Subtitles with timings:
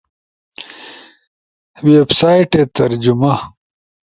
[1.85, 3.33] ویب سائٹے ترجمہ